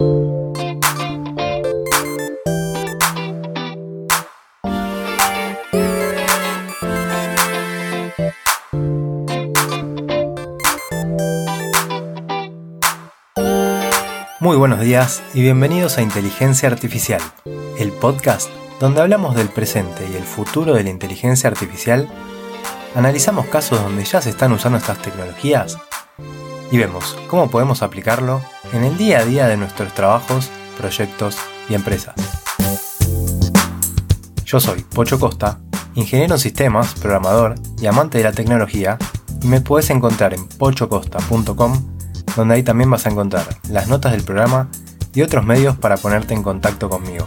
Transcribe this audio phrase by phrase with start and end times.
[0.00, 0.08] Muy
[14.56, 17.20] buenos días y bienvenidos a Inteligencia Artificial,
[17.78, 18.48] el podcast
[18.80, 22.08] donde hablamos del presente y el futuro de la inteligencia artificial,
[22.94, 25.76] analizamos casos donde ya se están usando estas tecnologías
[26.70, 28.40] y vemos cómo podemos aplicarlo
[28.72, 31.36] en el día a día de nuestros trabajos, proyectos
[31.68, 32.14] y empresas.
[34.44, 35.58] Yo soy Pocho Costa,
[35.94, 38.98] ingeniero en sistemas, programador y amante de la tecnología,
[39.42, 41.72] y me puedes encontrar en pochocosta.com
[42.36, 44.68] donde ahí también vas a encontrar las notas del programa
[45.14, 47.26] y otros medios para ponerte en contacto conmigo.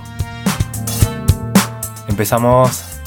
[2.07, 3.01] Empezamos.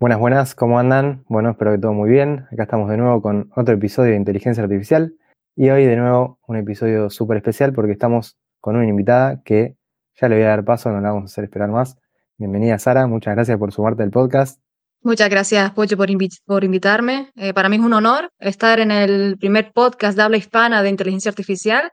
[0.00, 1.24] Buenas, buenas, ¿cómo andan?
[1.28, 2.46] Bueno, espero que todo muy bien.
[2.52, 5.14] Acá estamos de nuevo con otro episodio de Inteligencia Artificial
[5.56, 9.76] y hoy de nuevo un episodio súper especial porque estamos con una invitada que
[10.20, 11.96] ya le voy a dar paso, no la vamos a hacer esperar más.
[12.36, 14.60] Bienvenida Sara, muchas gracias por sumarte al podcast.
[15.02, 16.08] Muchas gracias, Pocho, por,
[16.44, 17.30] por invitarme.
[17.36, 20.90] Eh, para mí es un honor estar en el primer podcast de habla hispana de
[20.90, 21.90] inteligencia artificial.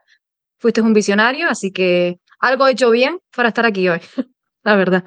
[0.58, 4.00] Fuiste un visionario, así que algo he hecho bien para estar aquí hoy,
[4.62, 5.04] la verdad.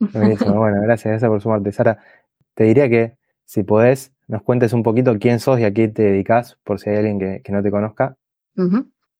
[0.00, 1.70] Buenísimo, bueno, gracias, gracias por sumarte.
[1.70, 1.98] Sara,
[2.54, 6.02] te diría que si podés, nos cuentes un poquito quién sos y a qué te
[6.02, 8.16] dedicas, por si hay alguien que, no te conozca.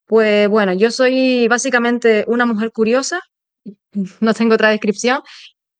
[0.07, 3.21] Pues bueno, yo soy básicamente una mujer curiosa,
[4.21, 5.23] no tengo otra descripción,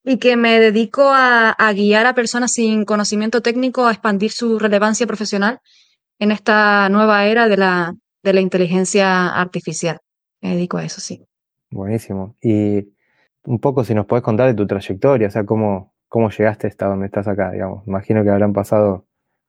[0.05, 5.07] y que me dedico a, guiar a personas sin conocimiento técnico a expandir su relevancia
[5.07, 5.61] profesional
[6.19, 9.99] en esta nueva era de la, de la inteligencia artificial.
[10.43, 11.25] Me dedico a eso, sí.
[11.71, 12.37] Buenísimo.
[12.43, 12.87] Y
[13.45, 16.87] un poco si nos puedes contar de tu trayectoria, o sea, cómo, cómo llegaste hasta
[16.87, 17.87] donde estás acá, digamos.
[17.87, 19.07] Imagino que habrán pasado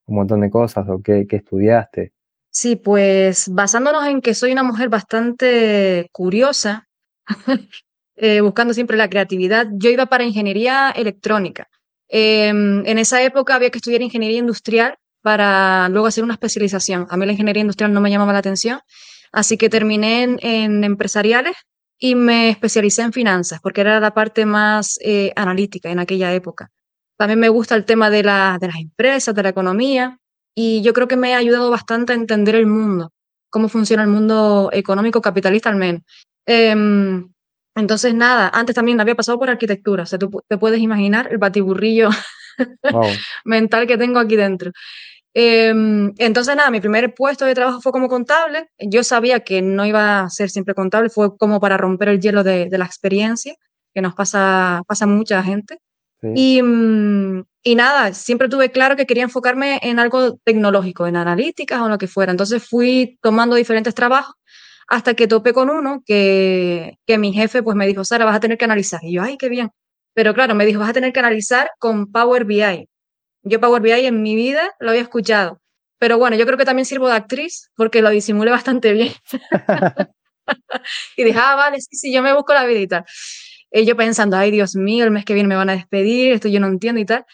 [0.08, 2.14] un montón de cosas o qué, qué estudiaste.
[2.50, 6.88] Sí, pues basándonos en que soy una mujer bastante curiosa,
[8.18, 9.68] Eh, buscando siempre la creatividad.
[9.74, 11.68] Yo iba para ingeniería electrónica.
[12.08, 17.08] Em, en esa época había que estudiar ingeniería industrial para luego hacer una especialización.
[17.10, 18.80] A mí la ingeniería industrial no me llamaba la atención,
[19.32, 21.56] así que terminé en, empresariales
[22.00, 26.72] y me especialicé en finanzas, porque era la parte más eh, analítica en aquella época.
[27.18, 30.20] También me gusta el tema de, la, de las empresas, de la economía,
[30.56, 33.12] y yo creo que me ha ayudado bastante a entender el mundo,
[33.50, 36.02] cómo funciona el mundo económico capitalista al menos.
[36.46, 37.30] Em,
[37.76, 41.38] entonces, nada, antes también había pasado por arquitectura, o sea, tú te puedes imaginar el
[41.38, 42.10] batiburrillo
[43.46, 44.72] mental que tengo aquí dentro.
[45.38, 48.70] Em, entonces, nada, mi primer puesto de trabajo fue como contable.
[48.80, 52.44] Yo sabía que no iba a ser siempre contable, fue como para romper el hielo
[52.44, 53.56] de, la experiencia,
[53.94, 55.80] que nos pasa, pasa mucha gente.
[56.34, 61.82] Y, mm, y, nada, siempre tuve claro que quería enfocarme en algo tecnológico, en analíticas
[61.82, 62.32] o lo que fuera.
[62.32, 64.36] Entonces fui tomando diferentes trabajos
[64.88, 68.40] hasta que topé con uno que, que mi jefe pues me dijo, Sara, vas a
[68.40, 69.02] tener que analizar.
[69.04, 69.72] Y yo, ay, qué bien.
[70.14, 72.88] Pero claro, me dijo, vas a tener que analizar con Power BI.
[73.44, 75.60] Yo Power BI en mi vida lo había escuchado.
[76.00, 79.14] Pero bueno, yo creo que también sirvo de actriz porque lo disimulé bastante bien.
[81.18, 83.06] y dije, ah, vale, sí, sí, yo me busco la vida y tal.
[83.84, 86.60] Yo pensando, ay, Dios mío, el mes que viene me van a despedir, esto yo
[86.60, 87.26] no entiendo y tal.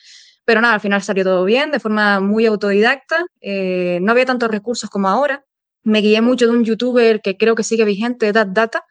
[0.46, 3.26] Pero nada, al final salió todo bien, de forma muy autodidacta.
[3.42, 5.46] Eh, no había tantos recursos como ahora
[5.84, 8.84] me guié mucho de un youtuber que creo que sigue vigente, Dat Data.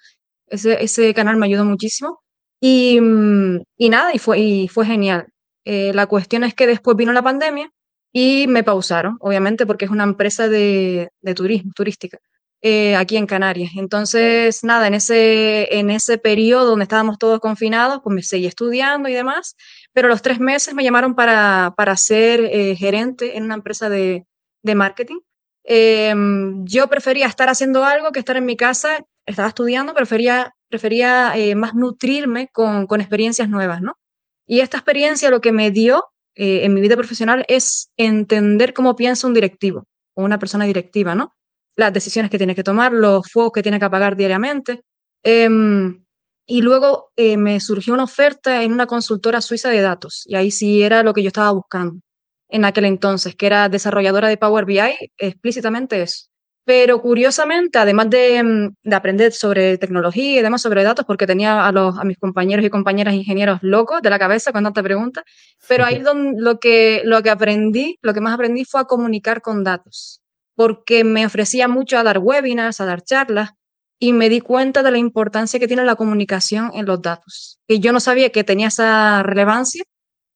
[0.47, 2.21] Ese, ese canal me ayudó muchísimo.
[2.61, 5.29] Y, mm, y nada, y fue, y fue genial.
[5.65, 7.71] Eh, la cuestión es que después vino la pandemia
[8.13, 12.19] y me pausaron, obviamente, porque es una empresa de, de turismo, turística,
[12.63, 13.73] eh, aquí en Canarias.
[13.77, 19.09] Entonces, nada, en ese, en ese periodo donde estábamos todos confinados, pues me seguí estudiando
[19.09, 19.57] y demás,
[19.93, 24.27] pero los tres meses me llamaron para, para ser eh, gerente en una empresa de,
[24.63, 25.19] de marketing
[25.65, 31.33] Em, yo prefería estar haciendo algo que estar en mi casa, estaba estudiando, prefería, prefería
[31.37, 33.99] eh, más nutrirme con, con, experiencias nuevas, ¿no?
[34.47, 38.97] Y esta experiencia lo que me dio eh, en mi vida profesional es entender cómo
[38.97, 41.35] piensa un directivo o una persona directiva, ¿no?
[41.81, 44.83] Las decisiones que tiene que tomar, los fuegos que tiene que apagar diariamente.
[45.23, 46.05] Em,
[46.47, 50.51] y luego eh, me surgió una oferta en una consultora suiza de datos y ahí
[50.51, 52.01] sí era lo que yo estaba buscando
[52.51, 54.81] en aquel entonces, que era desarrolladora de Power BI,
[55.17, 56.27] explícitamente eso.
[56.67, 58.11] Pero curiosamente, además mm,
[58.83, 62.65] de, aprender sobre tecnología y demás sobre datos, porque tenía a, los, a mis compañeros
[62.65, 65.25] y compañeras ingenieros locos de la cabeza con tantas preguntas,
[65.67, 69.41] pero ahí donde, lo, que, lo que aprendí, lo que más aprendí fue a comunicar
[69.41, 70.20] con datos,
[70.61, 73.53] porque me ofrecía mucho a dar webinars, a dar charlas,
[73.99, 77.59] y me di cuenta de la importancia que tiene la comunicación en los datos.
[77.67, 79.85] Y yo no sabía que tenía esa relevancia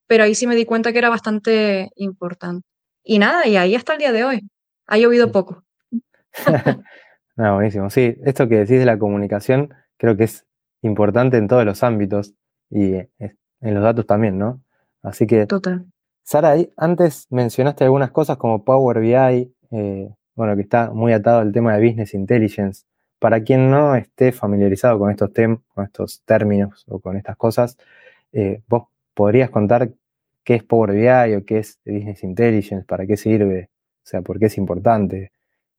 [0.07, 2.67] pero ahí sí me di cuenta que era bastante importante.
[3.03, 4.41] Y nada, y ahí hasta el día de hoy.
[4.87, 5.63] Ha llovido poco.
[7.37, 7.91] no, buenísimo.
[7.91, 10.47] Sí, esto que decís de la comunicación creo que es
[10.83, 12.35] importante en todos los ámbitos
[12.71, 14.63] y en los datos también, ¿no?
[15.03, 15.87] Así que, Total.
[16.23, 21.53] Sara, antes mencionaste algunas cosas como Power BI, eh, bueno, que está muy atado al
[21.53, 22.85] tema de Business Intelligence.
[23.19, 25.31] Para quien no esté familiarizado con estos,
[25.75, 27.77] con estos términos o con estas cosas,
[28.33, 29.91] eh, vos podrías contar
[30.43, 33.71] qué es Power BI o qué es Business Intelligence, para qué sirve,
[34.05, 35.33] o sea, por qué es importante,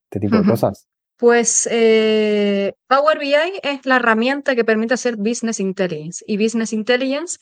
[0.05, 0.87] este tipo de cosas.
[1.17, 3.33] Pues eh, Power BI
[3.63, 6.25] es la herramienta que permite hacer Business Intelligence.
[6.27, 7.37] Y Business Intelligence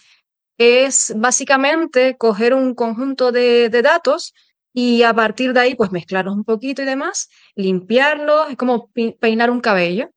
[0.57, 4.33] es básicamente coger un conjunto de, datos
[4.73, 8.89] y a partir de ahí, pues mezclarlos un poquito y demás, limpiarlos, es como
[9.19, 10.09] peinar un cabello,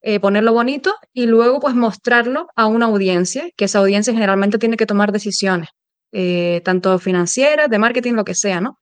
[0.00, 4.76] eh, ponerlo bonito y luego pues mostrarlo a una audiencia, que esa audiencia generalmente tiene
[4.76, 5.68] que tomar decisiones,
[6.12, 8.78] eh, tanto financieras, de marketing, lo que sea, ¿no?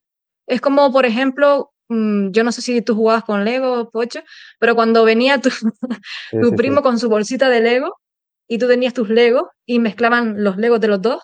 [0.47, 4.21] Es como, por ejemplo, mm, yo no sé si tú jugabas con Lego, Pocho,
[4.61, 5.51] pero cuando venía tu,
[6.41, 7.97] tu primo con su bolsita de Lego
[8.49, 11.23] y tú tenías tus Legos y mezclaban los Legos de los dos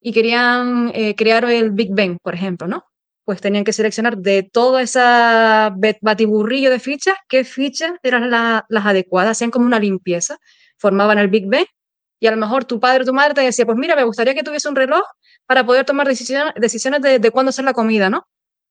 [0.00, 2.84] y querían eh, crear el Big Bang, por ejemplo, ¿no?
[3.24, 9.32] Pues tenían que seleccionar de toda esa batiburrillo de fichas, qué fichas eran las adecuadas,
[9.32, 10.38] hacían como una limpieza,
[10.78, 11.66] formaban el Big Bang
[12.18, 14.34] y a lo mejor tu padre o tu madre te decía, pues mira, me gustaría
[14.34, 15.02] que tuviese un reloj
[15.46, 18.26] para poder tomar decisiones, decisiones de, de cuándo hacer la comida, ¿no?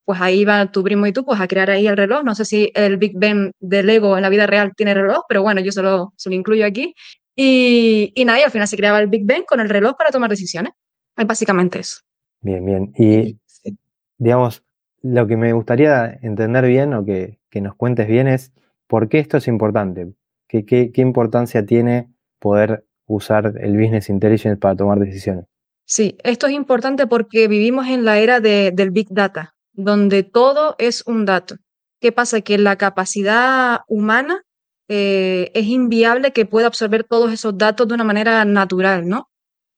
[0.05, 2.23] Pues ahí va tu primo y tú pues a crear ahí el reloj.
[2.23, 5.41] No sé si el Big Bang de Lego en la vida real tiene reloj, pero
[5.41, 6.93] bueno, yo solo se lo incluyo aquí.
[7.35, 10.29] Y, y nada, al final se creaba el Big Bang con el reloj para tomar
[10.29, 10.73] decisiones.
[11.15, 11.99] Es básicamente eso.
[12.41, 12.93] Bien, bien.
[12.97, 13.37] Y,
[14.19, 14.63] digamos,
[15.01, 18.53] lo que me gustaría entender bien o que, que, nos cuentes bien es
[18.87, 20.13] por qué esto es importante.
[20.47, 25.45] ¿Qué, qué, qué importancia tiene poder usar el Business Intelligence para tomar decisiones?
[25.85, 30.75] Sí, esto es importante porque vivimos en la era de, del Big Data, donde todo
[30.77, 31.55] es un dato.
[31.99, 32.41] ¿Qué pasa?
[32.41, 34.43] Que la capacidad humana
[34.87, 39.29] eh, es inviable que pueda absorber todos esos datos de una manera natural, ¿no?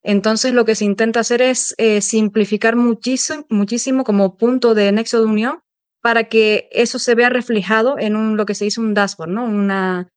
[0.04, 5.20] Entonces lo que se intenta hacer es eh, simplificar muchísimo, muchísimo como punto de nexo
[5.20, 5.60] de unión
[6.02, 9.46] para que eso se vea reflejado en un, lo que se dice un dashboard, ¿no?
[9.46, 10.10] Una,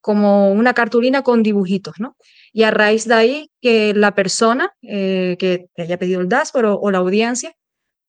[0.00, 2.16] como una cartulina con dibujitos, ¿no?
[2.52, 6.90] Y a raíz de ahí que la persona eh, que haya pedido el dashboard o
[6.90, 7.54] la audiencia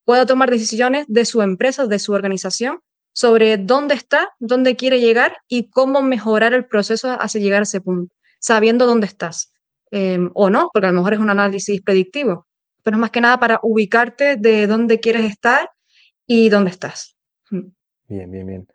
[0.06, 2.80] pueda tomar decisiones de su empresa, de su organización,
[3.14, 7.82] sobre dónde está, dónde quiere llegar y cómo mejorar el proceso hacia llegar a ese
[7.82, 9.52] punto, sabiendo dónde estás.
[9.92, 12.46] Em, o no, porque a lo mejor es un análisis predictivo,
[12.84, 15.70] pero es más que nada para ubicarte de dónde quieres estar
[16.28, 17.16] y dónde estás.
[17.50, 17.72] Mm.
[18.08, 18.68] Bien, bien, bien.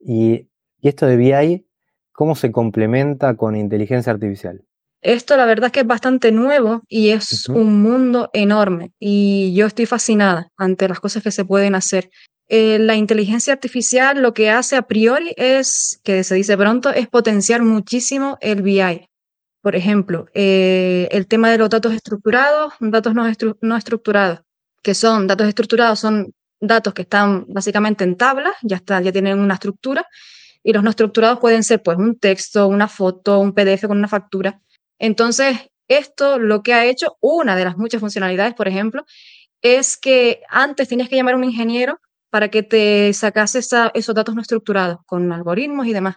[0.00, 0.46] Y,
[0.82, 1.66] esto de BI,
[2.12, 4.64] ¿cómo se complementa con inteligencia artificial?
[5.02, 9.66] Esto la verdad es que es bastante nuevo y es un mundo enorme y yo
[9.66, 12.10] estoy fascinada ante las cosas que se pueden hacer.
[12.48, 17.08] Eh, la inteligencia artificial lo que hace a priori es, que se dice pronto, es
[17.08, 19.09] potenciar muchísimo el BI.
[19.62, 23.24] Por ejemplo, eh, el tema de los datos estructurados, datos no,
[23.60, 24.40] no estructurados,
[24.82, 29.54] que son datos estructurados, son datos que están básicamente en tablas, ya, ya tienen una
[29.54, 30.06] estructura,
[30.62, 34.08] y los no estructurados pueden ser pues un texto, una foto, un PDF con una
[34.08, 34.60] factura.
[34.98, 35.56] Entonces,
[35.88, 39.04] esto lo que ha hecho, una de las muchas funcionalidades, por ejemplo,
[39.62, 44.34] es que antes tenías que llamar a un ingeniero para que te sacase esos datos
[44.34, 46.16] no estructurados con algoritmos y demás.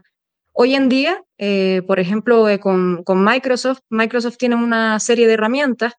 [0.55, 5.93] Hoy en día, eh, por ejemplo, eh, con, Microsoft, Microsoft tiene una serie de herramientas,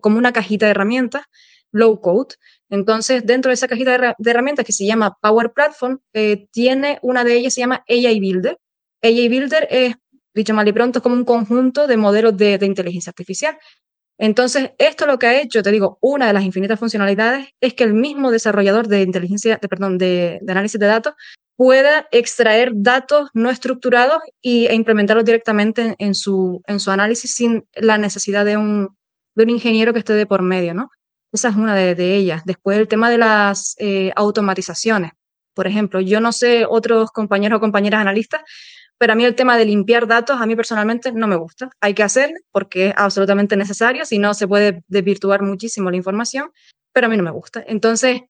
[0.00, 1.24] como una cajita de herramientas,
[1.72, 2.34] low code.
[2.68, 7.24] Entonces, dentro de esa cajita de, herramientas que se llama Power Platform, eh, tiene una
[7.24, 8.58] de ellas, se llama AI Builder.
[9.02, 9.94] AI Builder es,
[10.34, 13.56] dicho mal y pronto, como un conjunto de modelos de, de inteligencia artificial.
[14.18, 17.84] Entonces, esto lo que ha hecho, te digo, una de las infinitas funcionalidades es que
[17.84, 21.14] el mismo desarrollador de inteligencia, de, perdón, de, análisis de datos
[21.56, 27.64] pueda extraer datos no estructurados y, e implementarlos directamente en, su, en su análisis sin
[27.74, 28.96] la necesidad de un,
[29.34, 30.90] de un ingeniero que esté de por medio, ¿no?
[31.32, 32.42] Esa es una de, ellas.
[32.44, 35.12] Después, el tema de las eh, automatizaciones.
[35.52, 38.42] Por ejemplo, yo no sé otros compañeros o compañeras analistas,
[38.98, 41.70] pero a mí el tema de limpiar datos, a mí personalmente no me gusta.
[41.80, 46.50] Hay que hacerlo porque es absolutamente necesario, si no se puede desvirtuar muchísimo la información,
[46.92, 47.64] pero a mí no me gusta.
[47.66, 48.22] Entonces,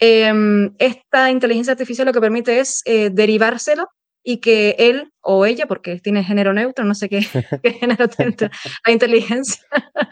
[0.00, 3.88] em, esta inteligencia artificial lo que permite es eh, derivárselo
[4.22, 7.22] y que él o ella, porque tiene género neutro, no sé qué,
[7.80, 8.36] género tiene
[8.86, 9.62] la inteligencia,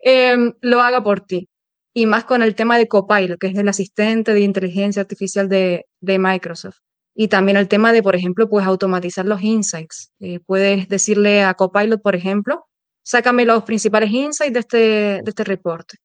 [0.00, 1.48] em, lo haga por ti.
[1.94, 5.84] Y más con el tema de Copilot, que es el asistente de inteligencia artificial de
[6.00, 6.78] Microsoft.
[7.20, 10.12] Y también el tema de, por ejemplo, pues automatizar los insights.
[10.20, 12.66] Eh, puedes decirle a Copilot, por ejemplo,
[13.02, 15.96] sácame los principales insights de este, de este reporte.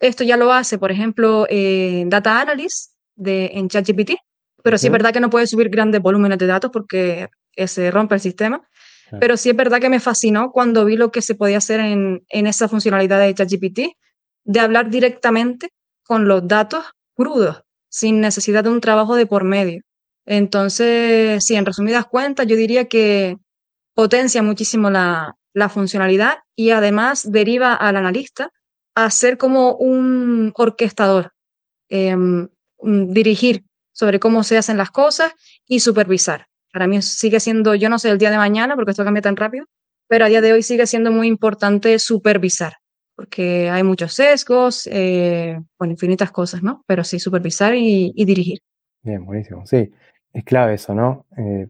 [0.00, 4.12] Esto ya lo hace, por ejemplo, eh, Data Analyst de, en ChatGPT,
[4.62, 7.28] pero sí es verdad que no puede subir grandes volúmenes de datos porque
[7.66, 8.66] se rompe el sistema.
[9.18, 12.22] Pero sí es verdad que me fascinó cuando vi lo que se podía hacer en,
[12.28, 13.80] en esa funcionalidad de ChatGPT,
[14.44, 15.70] de hablar directamente
[16.04, 19.82] con los datos crudos, sin necesidad de un trabajo de por medio.
[20.26, 23.36] Entonces, sí, en resumidas cuentas, yo diría que
[23.94, 28.52] potencia muchísimo la, la funcionalidad y además deriva al analista
[28.94, 31.32] a ser como un orquestador,
[31.88, 32.48] em,
[32.82, 35.32] dirigir sobre cómo se hacen las cosas
[35.66, 36.46] y supervisar.
[36.72, 39.36] Para mí sigue siendo, yo no sé el día de mañana, porque esto cambia tan
[39.36, 39.66] rápido,
[40.08, 42.74] pero a día de hoy sigue siendo muy importante supervisar,
[43.14, 46.84] porque hay muchos sesgos, eh, bueno, infinitas cosas, ¿no?
[46.86, 48.60] Pero sí, supervisar y, dirigir.
[49.02, 49.66] Bien, buenísimo.
[49.66, 49.92] Sí,
[50.32, 51.26] es clave eso, ¿no?
[51.36, 51.68] Eh,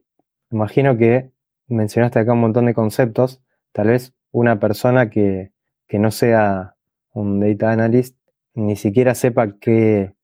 [0.50, 1.30] imagino que
[1.68, 3.40] mencionaste acá un montón de conceptos,
[3.72, 5.52] tal vez una persona que,
[5.86, 6.76] que no sea
[7.12, 8.16] un data analyst
[8.54, 10.14] ni siquiera sepa qué,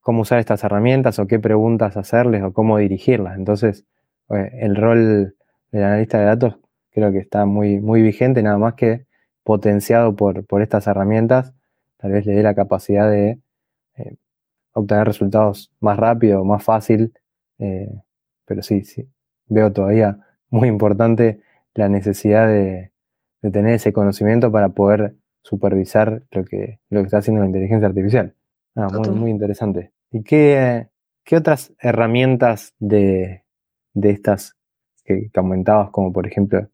[0.00, 3.36] cómo usar estas herramientas o qué preguntas hacerles o cómo dirigirlas.
[3.36, 3.84] Entonces,
[4.30, 5.36] eh, el rol
[5.70, 6.58] del analista de datos
[6.90, 9.06] creo que está muy, muy vigente, nada más que
[9.42, 11.54] potenciado por, por estas herramientas,
[11.98, 13.40] tal vez le dé la capacidad de
[13.96, 14.16] eh,
[14.72, 17.12] obtener resultados más rápido, más fácil,
[17.58, 17.90] eh,
[18.46, 19.08] pero sí, sí,
[19.46, 20.18] veo todavía
[20.50, 21.40] muy importante
[21.74, 22.92] la necesidad de,
[23.42, 27.86] de tener ese conocimiento para poder supervisar lo que, lo que está haciendo la inteligencia
[27.86, 28.34] artificial.
[28.74, 29.92] Ah, muy, muy interesante.
[30.10, 30.88] ¿Y qué,
[31.22, 33.44] qué otras herramientas de,
[33.92, 34.56] de estas
[35.04, 36.66] que, comentabas, como por ejemplo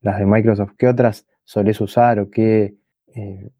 [0.00, 2.74] las de Microsoft, qué otras solés usar o qué,
[3.14, 3.50] eh,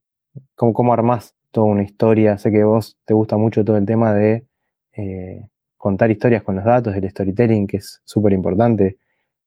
[0.55, 2.39] cómo, cómo armás toda una historia?
[2.39, 4.47] Sé que vos te gusta mucho todo el tema de
[4.97, 8.97] eh, contar historias con los datos, el storytelling, que es súper importante.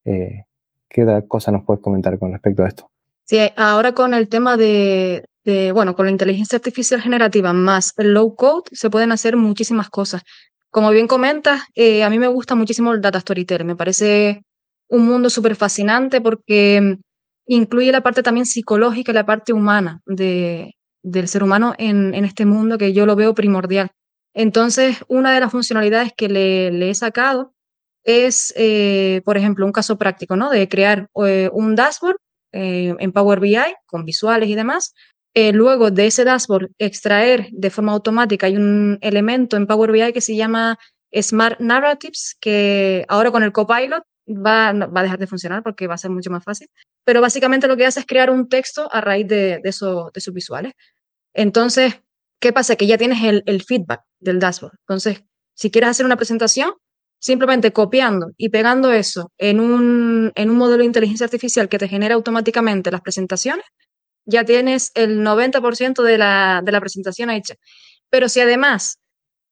[0.06, 0.46] Eh,
[0.88, 2.91] ¿Qué otra cosa nos puedes comentar con respecto a esto?
[3.56, 5.26] Ahora con el tema de,
[5.74, 10.24] bueno, con la inteligencia artificial generativa más low code se pueden hacer muchísimas cosas.
[10.70, 13.68] Como bien comentas, eh, a mí me gusta muchísimo el data storytelling.
[13.68, 14.44] Me parece
[14.90, 16.98] un mundo súper fascinante porque
[17.46, 22.26] incluye la parte también psicológica y la parte humana de, del ser humano en, en,
[22.26, 23.92] este mundo que yo lo veo primordial.
[24.34, 27.54] Entonces, una de las funcionalidades que le, le he sacado
[28.04, 30.50] es, eh, por ejemplo, un caso práctico, ¿no?
[30.50, 32.18] De crear eh, un dashboard
[32.52, 34.94] eh, en Power BI con visuales y demás.
[35.34, 40.12] Eh, luego de ese dashboard extraer de forma automática, hay un elemento en Power BI
[40.12, 40.78] que se llama
[41.14, 45.96] Smart Narratives, que ahora con el Copilot va, va a dejar de funcionar porque va
[45.96, 46.68] a ser mucho más fácil.
[47.06, 50.22] Pero básicamente lo que hace es crear un texto a raíz de, de, eso, de
[50.22, 50.74] sus visuales.
[51.34, 52.02] Entonces,
[52.40, 52.76] ¿qué pasa?
[52.76, 54.76] Que ya tienes el, el feedback del dashboard.
[54.88, 55.24] Entonces,
[55.56, 56.74] si quieres hacer una presentación,
[57.22, 61.88] simplemente copiando y pegando eso en un, en un modelo de inteligencia artificial que te
[61.88, 63.64] genera automáticamente las presentaciones,
[64.26, 67.56] ya tienes el 90% de la, de la presentación hecha.
[68.10, 69.00] Pero si además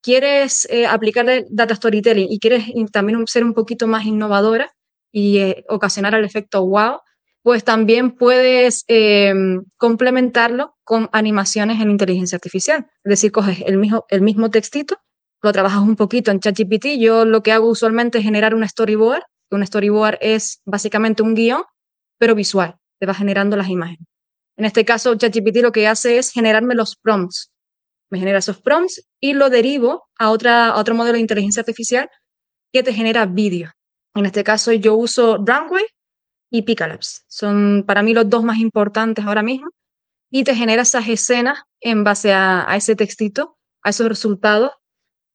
[0.01, 4.73] quieres eh, aplicarle data storytelling y quieres también ser un poquito más innovadora
[5.11, 6.99] y eh, ocasionar el efecto wow,
[7.43, 9.33] pues también puedes eh,
[9.77, 12.87] complementarlo con animaciones en inteligencia artificial.
[13.03, 14.97] Es decir, coges el mismo, el mismo textito
[15.41, 16.99] lo trabajas un poquito en ChatGPT.
[16.99, 19.23] Yo lo que hago usualmente es generar un storyboard.
[19.51, 21.63] Un storyboard es básicamente un guion,
[22.17, 22.75] pero visual.
[22.99, 24.05] Te va generando las imágenes.
[24.57, 27.51] En este caso, ChatGPT lo que hace es generarme los prompts.
[28.11, 32.09] Me genera esos prompts y lo derivo a, otra, a otro modelo de inteligencia artificial
[32.73, 33.71] que te genera vídeo.
[34.15, 35.85] En este caso, yo uso Runway
[36.51, 37.23] y Picalabs.
[37.27, 39.69] Son para mí los dos más importantes ahora mismo.
[40.31, 44.71] Y te genera esas escenas en base a, a ese textito, a esos resultados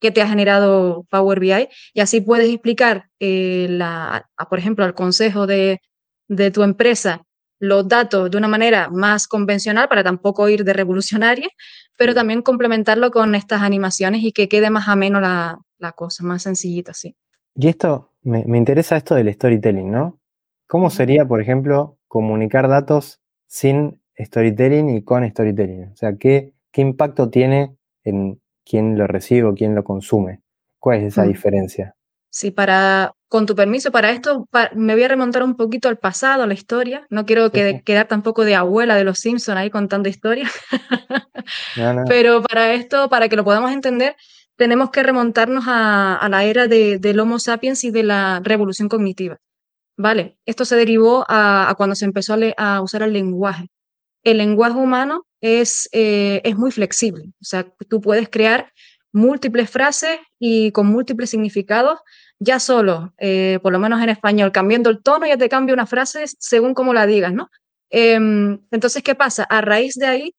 [0.05, 4.93] que te ha generado Power BI y así puedes explicar, eh, la, por ejemplo, al
[4.93, 5.81] consejo de,
[6.27, 7.23] de, tu empresa
[7.57, 11.49] los datos de una manera más convencional para tampoco ir de revolucionaria,
[11.97, 16.43] pero también complementarlo con estas animaciones y que quede más ameno la, la cosa, más
[16.43, 17.15] sencillita, sí.
[17.55, 20.19] Y esto, me, me, interesa esto del storytelling, ¿no?
[20.67, 25.93] ¿Cómo sería, por ejemplo, comunicar datos sin storytelling y con storytelling?
[25.93, 30.41] O sea, ¿qué, qué impacto tiene en, quién lo recibe o quién lo consume.
[30.79, 31.27] ¿Cuál es esa mm.
[31.27, 31.95] diferencia?
[32.29, 34.45] Sí, para, con tu permiso, para esto
[34.75, 37.07] me voy a remontar un poquito al pasado, a la historia.
[37.09, 40.51] No quiero que, quedar tampoco de abuela de los Simpsons ahí contando historias.
[42.09, 44.17] Pero para esto, para que lo podamos entender,
[44.57, 49.37] tenemos que remontarnos a, la era de, del Homo sapiens y de la revolución cognitiva.
[49.97, 53.69] Vale, esto se derivó a, cuando se empezó a, a usar el lenguaje
[54.25, 57.25] el lenguaje humano es, eh, es muy flexible.
[57.39, 58.73] O sea, tú puedes crear
[59.13, 61.99] múltiples frases y con múltiples significados,
[62.39, 65.85] ya solo, eh, por lo menos en español, cambiando el tono ya te cambia una
[65.85, 67.49] frase según cómo la digas, ¿no?
[67.89, 69.43] Em, entonces, ¿qué pasa?
[69.43, 70.35] A raíz de ahí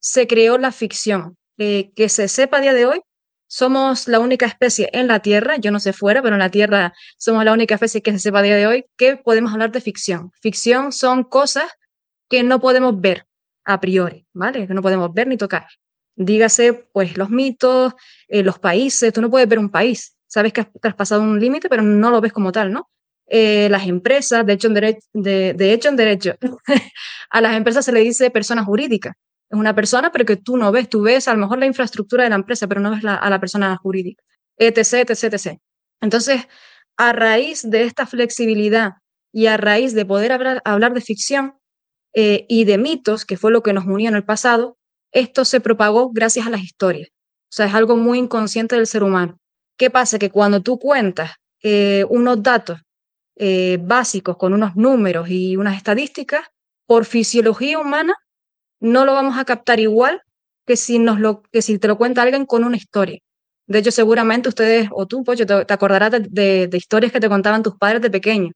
[0.00, 1.36] se creó la ficción.
[1.58, 3.00] Eh, que se sepa a día de hoy,
[3.48, 6.92] somos la única especie en la Tierra, yo no sé fuera, pero en la Tierra
[7.18, 9.80] somos la única especie que se sepa a día de hoy que podemos hablar de
[9.80, 10.32] ficción.
[10.42, 11.70] Ficción son cosas
[12.28, 13.27] que no podemos ver
[13.68, 14.66] a priori, ¿vale?
[14.66, 15.66] Que no podemos ver ni tocar.
[16.16, 17.92] Dígase, pues, los mitos,
[18.26, 21.68] eh, los países, tú no puedes ver un país, sabes que has traspasado un límite,
[21.68, 22.88] pero no lo ves como tal, ¿no?
[23.26, 26.34] Eh, las empresas, de hecho, en derecho, de, hecho, en derecho
[27.30, 29.14] a las empresas se le dice persona jurídica.
[29.50, 30.88] Es una persona, pero que tú no ves.
[30.88, 33.38] Tú ves a lo mejor la infraestructura de la empresa, pero no ves a la
[33.38, 34.22] persona jurídica.
[34.56, 35.58] Etc, etc, etc.
[36.00, 36.48] Entonces,
[36.96, 38.94] a raíz de esta flexibilidad
[39.30, 41.58] y a raíz de poder hablar, hablar de ficción
[42.14, 44.78] eh, y de mitos, que fue lo que nos unió en el pasado,
[45.12, 47.08] esto se propagó gracias a las historias.
[47.10, 49.38] O sea, es algo muy inconsciente del ser humano.
[49.76, 50.18] ¿Qué pasa?
[50.18, 52.80] Que cuando tú cuentas eh, unos datos
[53.36, 56.42] eh, básicos con unos números y unas estadísticas,
[56.86, 58.14] por fisiología humana
[58.80, 60.22] no lo vamos a captar igual
[60.66, 63.18] que si, nos lo, que si te lo cuenta alguien con una historia.
[63.66, 67.76] De hecho, seguramente ustedes, o tú, Pocho, te, acordarás de, historias que te contaban tus
[67.76, 68.52] padres de pequeño.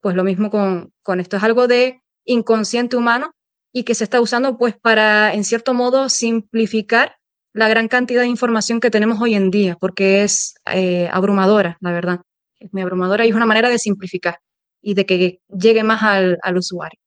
[0.00, 1.36] Pues lo mismo con, con esto.
[1.36, 3.32] Es algo de inconsciente humano
[3.72, 7.16] y que se está usando pues para, en cierto modo, simplificar
[7.52, 11.92] la gran cantidad de información que tenemos hoy en día, porque es eh, abrumadora, la
[11.92, 12.20] verdad
[12.60, 14.38] es muy abrumadora y es una manera de simplificar
[14.82, 16.98] y de que llegue más al, usuario.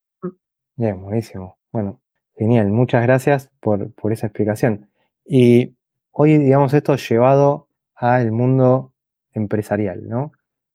[0.76, 1.58] Bien, buenísimo.
[1.72, 2.02] Bueno,
[2.36, 2.70] genial.
[2.70, 4.90] Muchas gracias por, esa explicación.
[5.26, 5.76] Y
[6.12, 8.94] hoy, digamos, esto llevado al mundo
[9.32, 10.34] empresarial, ¿no?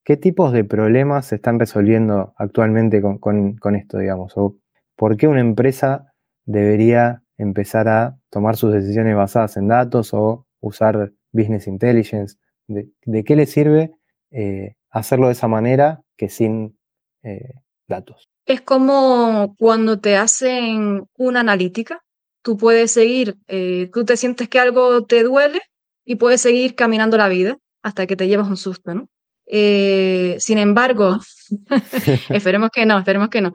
[0.08, 4.32] ¿Qué tipos de problemas se están resolviendo actualmente con, esto, digamos?
[4.36, 4.56] ¿O
[4.96, 6.14] por qué una empresa
[6.46, 12.38] debería empezar a tomar sus decisiones basadas en datos o usar business intelligence?
[12.68, 13.92] de qué le sirve
[14.30, 16.78] eh, hacerlo de esa manera que sin
[17.22, 17.52] eh,
[17.86, 18.30] datos.
[18.46, 22.00] Es como cuando te hacen una analítica,
[22.42, 25.60] tú puedes seguir, eh, tú te sientes que algo te duele
[26.06, 29.10] y puedes seguir caminando la vida hasta que te llevas un susto, ¿no?
[29.50, 31.18] Sin embargo,
[32.28, 33.52] esperemos que no, esperemos que no,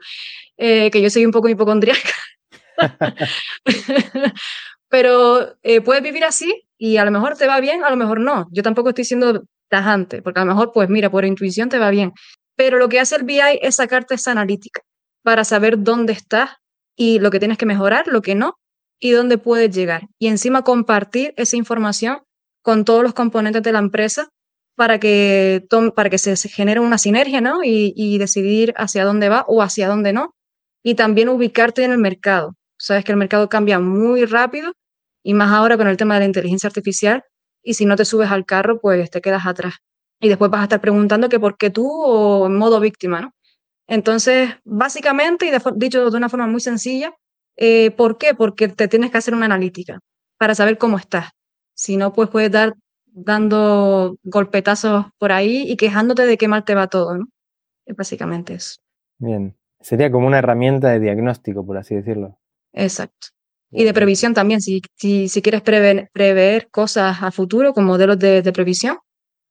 [0.56, 2.10] que yo soy un poco hipocondriaca.
[4.88, 8.46] Pero puedes vivir así y a lo mejor te va bien, a lo mejor no.
[8.50, 11.90] Yo tampoco estoy siendo tajante, porque a lo mejor, pues mira, por intuición te va
[11.90, 12.12] bien.
[12.56, 14.82] Pero lo que hace el BI es sacarte esa analítica
[15.22, 16.50] para saber dónde estás
[16.96, 18.54] y lo que tienes que mejorar, lo que no,
[19.00, 20.06] y dónde puedes llegar.
[20.18, 22.20] Y encima compartir esa información
[22.62, 24.28] con todos los componentes de la empresa
[24.76, 27.62] para que, para que se, genere una sinergia, ¿no?
[27.62, 30.34] Y, y, decidir hacia dónde va o hacia dónde no.
[30.82, 32.54] Y también ubicarte en el mercado.
[32.78, 34.72] Sabes que el mercado cambia muy rápido
[35.24, 37.24] y más ahora con el tema de la inteligencia artificial,
[37.62, 39.74] y si no te subes al carro, pues te quedas atrás.
[40.20, 43.32] Y después vas a estar preguntando que por qué tú o en modo víctima, ¿no?
[43.88, 47.14] Entonces, básicamente, y dicho de una forma muy sencilla,
[47.56, 48.34] eh, ¿por qué?
[48.34, 49.98] Porque te tienes que hacer una analítica
[50.38, 51.30] para saber cómo estás.
[51.74, 52.74] Si no, pues puedes dar
[53.14, 57.28] dando golpetazos por ahí y quejándote de qué mal te va todo, ¿no?
[57.86, 58.80] Es básicamente eso.
[59.18, 59.56] Bien.
[59.80, 62.38] Sería como una herramienta de diagnóstico, por así decirlo.
[62.72, 63.28] Exacto.
[63.70, 68.18] Y de previsión también, si, si, si quieres prever, prever, cosas a futuro con modelos
[68.18, 68.98] de, de previsión,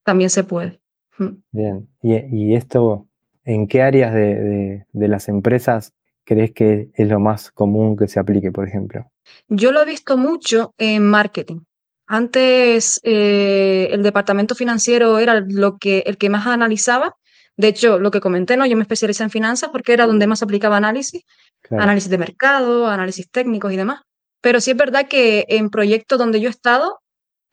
[0.04, 0.80] también se puede.
[1.18, 1.28] Mm.
[1.52, 3.08] Bien, ¿Y, y esto
[3.44, 8.20] en qué áreas de, de, las empresas crees que es lo más común que se
[8.20, 9.12] aplique, por ejemplo?
[9.50, 11.60] Yo lo he visto mucho en marketing.
[12.08, 17.16] Antes eh, el departamento financiero era lo que, el que más analizaba.
[17.56, 18.66] De hecho, lo que comenté, ¿no?
[18.66, 21.24] Yo me especialicé en finanzas porque era donde más aplicaba análisis,
[21.70, 24.02] análisis de mercado, análisis técnicos y demás.
[24.42, 27.00] Pero sí es verdad que en proyectos donde yo he estado,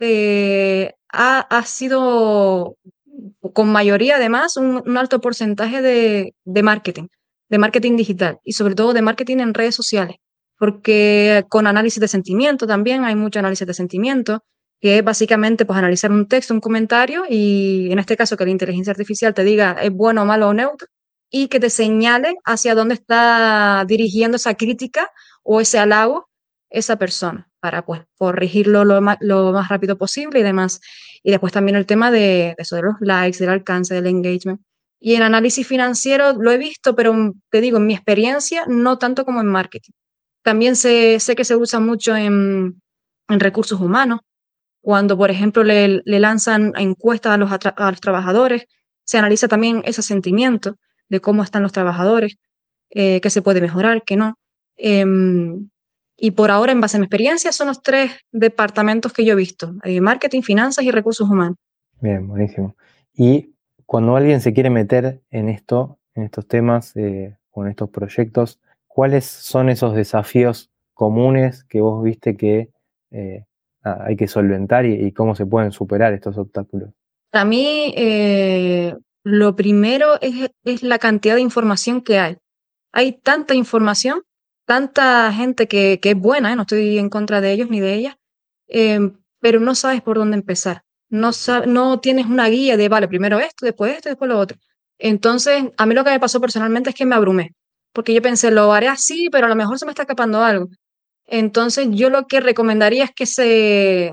[0.01, 2.77] eh, ha, sido
[3.53, 7.09] con mayoría además un, alto porcentaje de, marketing,
[7.49, 10.17] de marketing digital y sobre todo de marketing en redes sociales,
[10.61, 14.45] porque con análisis de sentimiento también hay mucho análisis de sentimiento,
[14.79, 18.51] que es básicamente pues analizar un texto, un comentario y en este caso que la
[18.51, 20.87] inteligencia artificial te diga es bueno, malo o neutro
[21.31, 25.11] y que te señale hacia dónde está dirigiendo esa crítica
[25.43, 26.29] o ese halago
[26.69, 30.81] esa persona para pues corregirlo lo más, lo más rápido posible y demás.
[31.23, 34.61] Y después también el tema de, eso de los likes, del alcance, del engagement.
[35.01, 37.15] Y en análisis financiero lo he visto, pero
[37.51, 39.93] te digo, en mi experiencia, no tanto como en marketing.
[40.43, 42.81] También sé, sé que se usa mucho en,
[43.29, 44.21] en recursos humanos.
[44.83, 48.67] Cuando, por ejemplo, le, lanzan encuestas a los, a los trabajadores,
[49.05, 50.77] se analiza también ese sentimiento
[51.09, 52.37] de cómo están los trabajadores,
[52.91, 54.39] eh, qué se puede mejorar, qué no.
[54.77, 55.69] Em,
[56.17, 59.37] y por ahora, en base a mi experiencia, son los tres departamentos que yo he
[59.37, 61.57] visto, eh, marketing, finanzas y recursos humanos.
[62.01, 62.77] Bien, buenísimo.
[63.15, 67.91] Y cuando alguien se quiere meter en esto, en estos temas eh, o en estos
[67.91, 72.71] proyectos, ¿cuáles son esos desafíos comunes que vos viste que
[73.13, 73.45] eh,
[73.83, 76.91] hay que solventar y, cómo se pueden superar estos obstáculos?
[77.31, 82.37] Para mí, eh, lo primero es, la cantidad de información que hay.
[82.93, 84.23] Hay tanta información,
[84.67, 86.57] tanta gente que, es buena, ¿eh?
[86.57, 88.17] no estoy en contra de ellos ni de ellas,
[88.67, 90.83] em, pero no sabes por dónde empezar.
[91.09, 91.31] No,
[91.67, 94.59] no tienes una guía de, vale, primero esto, después esto, después lo otro.
[94.99, 97.55] Entonces, a mí lo que me pasó personalmente es que me abrumé,
[97.93, 100.69] porque yo pensé, lo haré así, pero a lo mejor se me está escapando algo.
[101.27, 104.13] Entonces, yo lo que recomendaría es que se,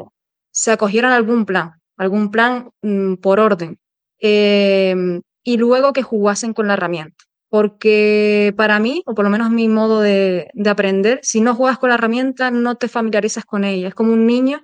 [0.51, 3.79] se acogieran algún plan, algún plan mm, por orden,
[4.19, 7.15] em, y luego que jugasen con la herramienta.
[7.49, 11.79] Porque para mí, o por lo menos mi modo de, de, aprender, si no juegas
[11.79, 13.87] con la herramienta, no te familiarizas con ella.
[13.87, 14.63] Es como un niño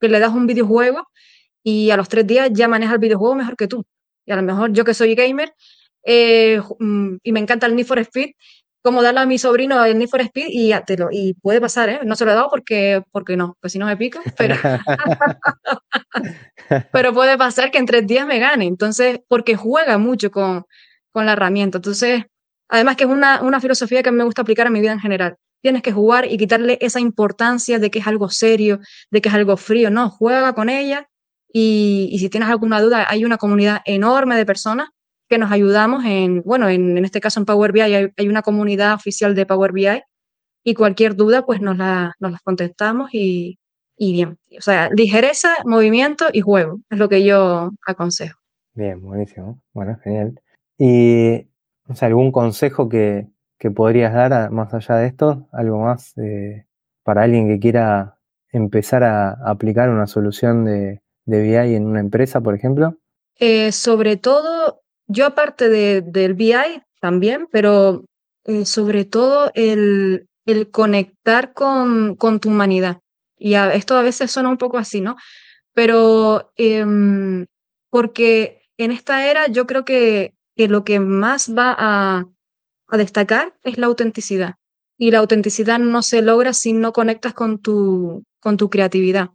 [0.00, 1.08] que le das un videojuego
[1.62, 3.84] y a los tres días ya maneja el videojuego mejor que tú.
[4.26, 5.54] Y a lo mejor yo que soy gamer
[6.04, 8.32] eh, mm, y me encanta el Need for Speed,
[8.82, 11.88] como darle a mi sobrino el Need for Speed y, te lo, y puede pasar,
[11.88, 12.00] ¿eh?
[12.04, 14.56] No se lo he dado porque, porque no, pues si no me pica, pero,
[16.92, 18.66] pero puede pasar que en tres días me gane.
[18.66, 20.64] Entonces, porque juega mucho con,
[21.12, 21.78] con la herramienta.
[21.78, 22.24] Entonces,
[22.68, 25.36] además que es una, una filosofía que me gusta aplicar a mi vida en general.
[25.62, 29.34] Tienes que jugar y quitarle esa importancia de que es algo serio, de que es
[29.34, 29.90] algo frío.
[29.90, 31.08] No, juega con ella
[31.50, 34.90] y, si tienes alguna duda, hay una comunidad enorme de personas
[35.34, 39.34] que nos ayudamos en, bueno, en, este caso en Power BI hay, una comunidad oficial
[39.34, 40.00] de Power BI
[40.62, 43.58] y cualquier duda pues nos la, nos las contestamos y,
[43.98, 44.38] bien.
[44.56, 48.38] O sea, ligereza, movimiento y juego es lo que yo aconsejo.
[48.74, 49.60] Bien, buenísimo.
[49.72, 50.40] Bueno, genial.
[50.78, 51.48] ¿Y
[51.88, 53.26] o sea, algún consejo que,
[53.58, 55.48] que podrías dar más allá de esto?
[55.50, 56.64] ¿Algo más eh,
[57.02, 58.20] para alguien que quiera
[58.52, 62.98] empezar a aplicar una solución de, de BI en una empresa, por ejemplo?
[63.40, 68.04] Eh, sobre todo, yo aparte de, del BI también, pero
[68.44, 73.00] eh, sobre todo el, el conectar con, con, tu humanidad.
[73.36, 75.16] Y esto a veces suena un poco así, ¿no?
[75.72, 77.46] Pero em,
[77.90, 82.26] porque en esta era yo creo que, que lo que más va a,
[82.88, 84.54] a destacar es la autenticidad.
[84.96, 89.30] Y la autenticidad no se logra si no conectas con tu, con tu creatividad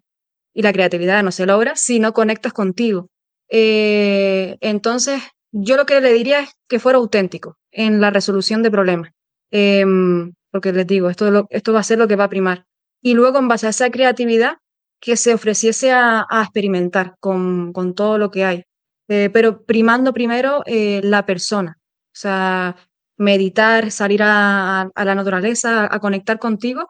[0.54, 3.10] y la creatividad no se logra si no conectas contigo.
[3.50, 8.72] Eh, entonces, yo lo que le diría es que fuera auténtico en la resolución de
[8.72, 9.12] problemas,
[9.52, 12.66] em, porque les digo, esto, esto va a ser lo que va a primar.
[13.02, 14.58] Y luego, en base a esa creatividad,
[15.00, 18.64] que se ofreciese a, experimentar con, con, todo lo que hay,
[19.08, 22.76] eh, pero primando primero eh, la persona, o sea,
[23.18, 26.88] meditar, salir a, la naturaleza, a conectar contigo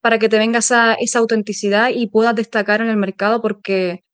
[0.00, 4.04] para que te venga esa, esa autenticidad y puedas destacar en el mercado, porque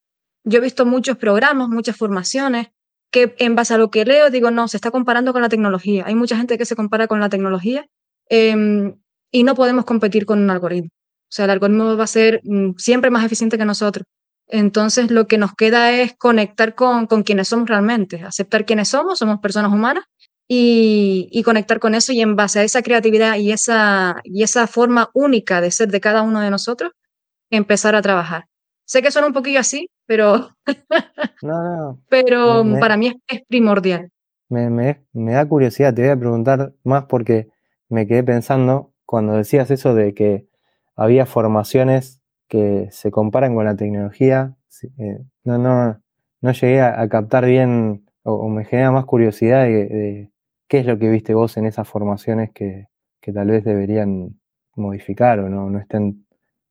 [0.45, 2.69] yo he visto muchos programas, muchas formaciones,
[3.15, 6.03] que en base a lo que leo digo, no, se está comparando con la tecnología.
[6.05, 7.87] Hay mucha gente que se compara con la tecnología
[8.29, 8.97] em,
[9.31, 10.89] y no podemos competir con un algoritmo.
[10.89, 14.05] O sea, el algoritmo va a ser mm, siempre más eficiente que nosotros.
[14.49, 19.21] Entonces, lo que nos queda es conectar con, con quienes somos realmente, aceptar quiénes somos,
[19.21, 20.05] somos personas humanas
[20.49, 25.11] y, conectar con eso y en base a esa creatividad y esa, y esa forma
[25.15, 26.91] única de ser de cada uno de nosotros,
[27.51, 28.47] empezar a trabajar.
[28.87, 30.51] Sé que suena un poquillo así, pero,
[32.09, 34.11] pero para mí es, primordial.
[34.49, 37.49] Me, me, me, da curiosidad, te voy a preguntar más porque
[37.89, 40.47] me quedé pensando cuando decías eso de que
[40.97, 44.57] había formaciones que se comparan con la tecnología.
[44.99, 46.01] Eh, no, no,
[46.41, 50.31] no llegué a, captar bien o, me genera más curiosidad de,
[50.69, 52.89] ¿Qué es lo que viste vos en esas formaciones que,
[53.33, 54.41] tal vez deberían
[54.75, 56.27] modificar o no, no estén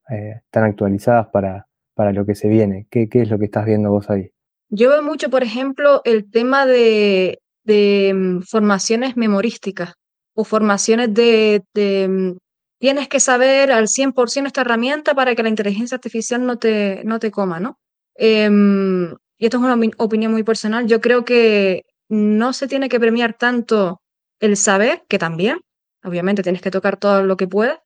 [0.09, 2.87] eh, tan actualizadas para, para lo que se viene?
[2.89, 4.31] ¿Qué, ¿Qué, es lo que estás viendo vos ahí?
[4.69, 9.93] Yo veo mucho, por ejemplo, el tema de, mm, formaciones memorísticas
[10.35, 12.37] o formaciones de, mm,
[12.79, 17.19] tienes que saber al 100% esta herramienta para que la inteligencia artificial no te, no
[17.19, 17.77] te coma, ¿no?
[18.15, 20.87] Em, y esto es una opinión muy personal.
[20.87, 24.01] Yo creo que no se tiene que premiar tanto
[24.39, 25.59] el saber, que también,
[26.03, 27.79] obviamente tienes que tocar todo lo que puedas,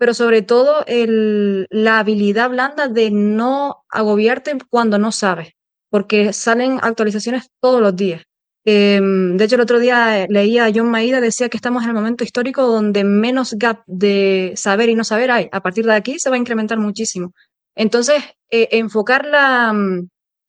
[0.00, 5.52] pero sobre todo el, la habilidad blanda de no agobiarte cuando no sabes,
[5.90, 8.22] porque salen actualizaciones todos los días.
[8.64, 11.94] Em, de hecho, el otro día leía a John Maida, decía que estamos en el
[11.94, 15.50] momento histórico donde menos gap de saber y no saber hay.
[15.52, 17.32] A partir de aquí se va a incrementar muchísimo.
[17.74, 19.74] Entonces, eh, enfocar la,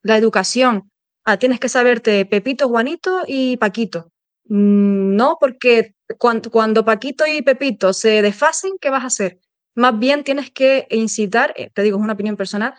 [0.03, 0.89] la educación
[1.25, 4.10] ah, tienes que saberte Pepito, Juanito y Paquito.
[4.53, 9.39] Mm, no, porque cuando, Paquito y Pepito se desfasen, ¿qué vas a hacer?
[9.75, 12.73] Más bien tienes que incitar, eh, te digo, es una opinión personal,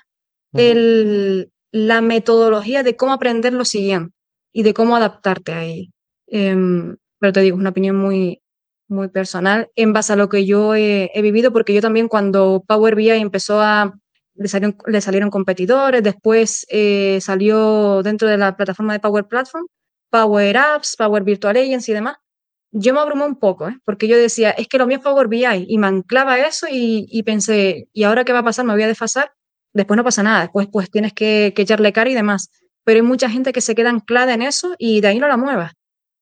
[0.53, 4.15] el, la metodología de cómo aprender lo siguiente
[4.53, 5.91] y de cómo adaptarte a ello.
[6.27, 8.43] Em, pero te digo, es una opinión muy,
[8.89, 12.63] muy personal en base a lo que yo he, he, vivido, porque yo también cuando
[12.69, 13.95] Power BI empezó a,
[14.35, 19.67] le salieron, le salieron competidores, después eh, salió dentro de la plataforma de Power Platform,
[20.13, 22.19] Power Apps, Power Virtual Agents y demás.
[22.71, 23.79] Yo me abrumé un poco, ¿eh?
[23.85, 27.23] porque yo decía, es que lo mío es Power BI, y me anclaba eso y,
[27.25, 28.65] pensé, ¿y ahora qué va a pasar?
[28.65, 29.33] ¿Me voy a desfasar?
[29.75, 32.51] Después no pasa nada, después pues tienes que, que echarle cara y demás.
[32.85, 35.37] Pero hay mucha gente que se queda anclada en eso y de ahí no la
[35.37, 35.73] muevas.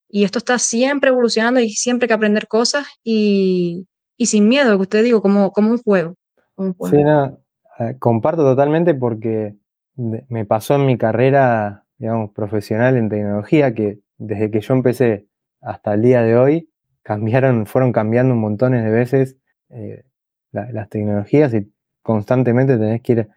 [0.08, 4.82] Y esto está siempre evolucionando y siempre que aprender cosas y, y sin miedo, que
[4.82, 5.70] usted digo, como, como.
[5.70, 6.14] Un juego.
[6.90, 7.38] Sí, no,
[7.78, 9.56] eh, comparto totalmente porque
[9.96, 15.26] me pasó en mi carrera, digamos, profesional en tecnología, que desde que yo empecé
[15.60, 16.70] hasta el día de hoy,
[17.02, 19.36] cambiaron, fueron cambiando un montón de veces
[19.68, 20.04] eh,
[20.50, 21.70] la, las tecnologías y
[22.02, 23.28] constantemente tenés que ir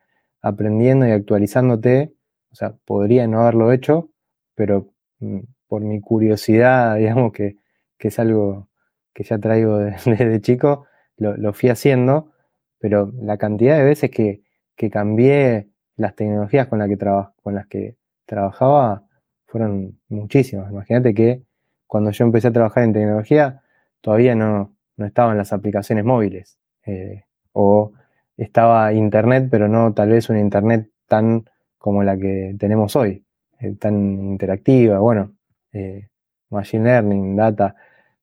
[0.41, 2.13] aprendiendo y actualizándote.
[2.52, 4.12] O sea, podría no haberlo hecho,
[4.56, 7.58] pero mm, por mi curiosidad, digamos que,
[7.97, 8.69] que es algo
[9.13, 10.86] que ya traigo desde chico,
[11.17, 12.32] lo, lo, fui haciendo,
[12.80, 14.41] pero la cantidad de veces que,
[14.78, 19.04] que cambié las tecnologías con, la que con las que trabajaba
[19.46, 20.72] fueron muchísimas.
[20.72, 21.44] Imagínate que
[21.88, 23.62] cuando yo empecé a trabajar en tecnología,
[24.02, 26.58] todavía no, no estaban las aplicaciones móviles.
[26.86, 27.94] Eh, o
[28.38, 31.46] estaba Internet, pero no tal vez una Internet tan
[31.78, 33.26] como la que tenemos hoy,
[33.60, 35.00] eh, tan interactiva.
[35.00, 35.34] Bueno,
[35.72, 36.08] eh,
[36.50, 37.76] Machine Learning, Data,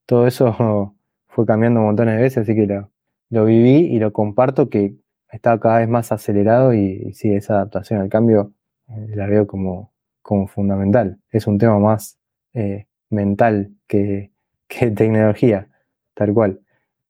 [0.06, 0.94] todo eso
[1.28, 2.90] fue cambiando montones de veces, así que lo,
[3.30, 4.94] lo viví y lo comparto que
[5.30, 8.52] está cada vez más acelerado y, sí, esa adaptación al cambio
[8.96, 11.18] la veo como, como fundamental.
[11.30, 12.18] Es un tema más
[12.54, 14.32] eh, mental que,
[14.68, 15.68] que, tecnología,
[16.14, 16.60] tal cual.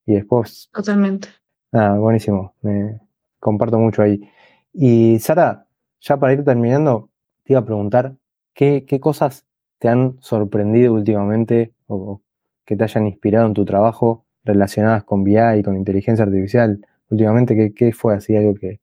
[0.07, 0.71] Y después...
[0.73, 1.29] Totalmente.
[1.73, 2.55] Nada, buenísimo.
[2.63, 3.01] Me
[3.39, 4.29] comparto mucho ahí.
[4.73, 5.67] Y Sara,
[6.01, 7.11] ya para ir terminando,
[7.45, 8.17] te iba a preguntar,
[8.55, 9.47] ¿qué, qué cosas
[9.79, 12.23] te han sorprendido últimamente o
[12.65, 16.87] que te hayan inspirado en tu trabajo relacionadas con BI y con inteligencia artificial?
[17.11, 18.81] Últimamente, ¿qué, qué fue así algo que,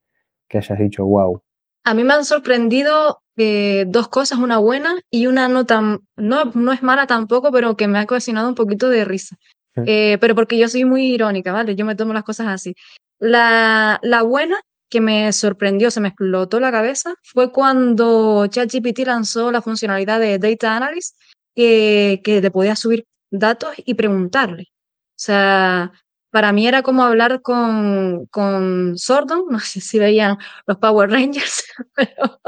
[0.47, 1.41] que, hayas dicho, wow?
[1.87, 6.51] A mí me han sorprendido eh, dos cosas, una buena y una no tan, no,
[6.53, 9.37] no es mala tampoco, pero que me ha ocasionado un poquito de risa.
[9.85, 11.75] Eh, pero porque yo soy muy irónica, ¿vale?
[11.77, 12.75] Yo me tomo las cosas así.
[13.19, 14.57] La, la buena
[14.89, 20.39] que me sorprendió, se me explotó la cabeza, fue cuando ChatGPT lanzó la funcionalidad de
[20.39, 21.15] Data Analysis,
[21.55, 24.63] que, que te podía subir datos y preguntarle.
[24.63, 25.93] O sea,
[26.37, 31.63] para mí era como hablar con, con Sordon, no sé si veían los Power Rangers,
[31.95, 32.39] pero,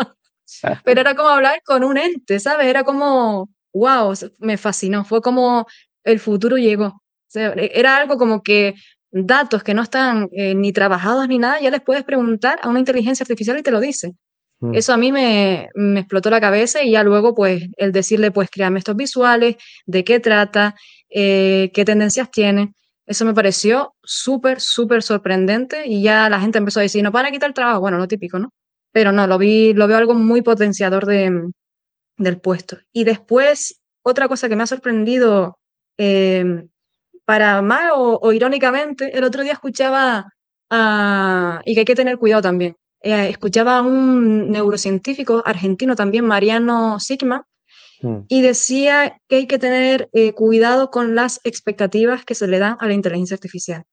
[0.84, 2.67] pero era como hablar con un ente, ¿sabes?
[2.67, 5.65] Era como, wow, me fascinó, fue como
[6.04, 6.86] el futuro llegó.
[6.86, 8.75] O sea, e, era algo como que
[9.10, 12.78] datos que no están eh, ni trabajados ni nada, ya les puedes preguntar a una
[12.78, 14.13] inteligencia artificial y te lo dice.
[14.60, 14.75] Mm.
[14.75, 18.52] Eso a mí me, me, explotó la cabeza y ya luego, pues, el decirle, pues,
[18.52, 19.56] créame estos visuales,
[19.88, 20.75] de qué trata,
[21.10, 22.75] eh, qué tendencias tiene.
[23.10, 27.26] Eso me pareció súper, súper sorprendente y ya la gente empezó a decir, no van
[27.26, 27.80] a quitar el trabajo.
[27.80, 28.52] Bueno, lo típico, ¿no?
[28.91, 31.50] Pero no, lo vi, lo veo algo muy potenciador de,
[32.17, 32.78] del puesto.
[32.93, 35.58] Y después, otra cosa que me ha sorprendido,
[35.98, 36.67] eh,
[37.26, 40.32] para mal o, irónicamente, el otro día escuchaba,
[41.65, 47.00] y que hay que tener cuidado también, eh, escuchaba a un neurocientífico argentino también, Mariano
[47.00, 47.43] Sigma,
[48.01, 48.25] mm.
[48.27, 52.77] y decía que hay que tener eh, cuidado con las expectativas que se le dan
[52.79, 53.83] a la inteligencia artificial.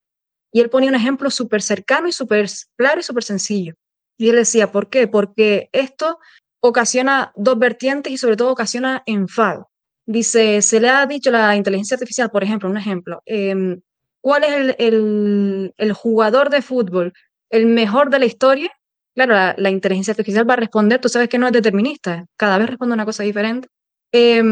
[0.53, 3.75] Y él ponía un ejemplo súper cercano y súper claro y súper sencillo.
[4.19, 5.07] Y él decía, ¿por qué?
[5.07, 6.19] Porque esto
[6.61, 9.69] ocasiona dos vertientes y sobre todo ocasiona enfado.
[10.07, 13.79] Dice, se le ha dicho a la inteligencia artificial, por ejemplo, un ejemplo, eh,
[14.21, 17.12] ¿cuál es el, el, jugador de fútbol,
[17.51, 18.71] el mejor de la historia?
[19.14, 22.59] Claro, la, la, inteligencia artificial va a responder, tú sabes que no es determinista, cada
[22.59, 23.69] vez responde una cosa diferente.
[24.12, 24.42] Eh,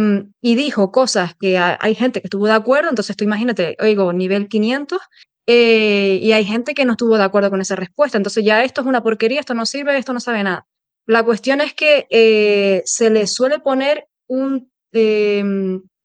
[0.42, 4.48] y dijo cosas que hay gente que estuvo de acuerdo, entonces tú imagínate, oigo, nivel
[4.48, 5.00] 500,
[5.46, 8.80] eh, y hay gente que no estuvo de acuerdo con esa respuesta, entonces ya esto
[8.80, 10.66] es una porquería, esto no sirve, esto no sabe nada.
[11.06, 15.44] La cuestión es que eh, se le suele poner un eh,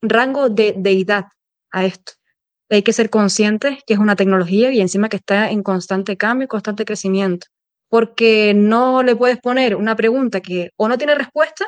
[0.02, 1.26] rango de deidad
[1.70, 2.12] a esto.
[2.68, 6.44] Hay que ser conscientes que es una tecnología y encima que está en constante cambio
[6.44, 7.46] y constante crecimiento.
[7.88, 11.66] Porque no le puedes poner una pregunta que o no tiene respuesta